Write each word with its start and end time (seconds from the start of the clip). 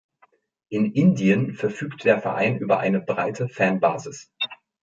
In 0.69 0.93
Indien 0.95 1.53
verfügt 1.53 2.05
der 2.05 2.19
Verein 2.19 2.57
über 2.57 2.79
eine 2.79 2.99
breite 3.01 3.47
Fanbasis. 3.47 4.31